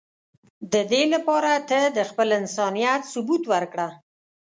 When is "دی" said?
0.91-1.03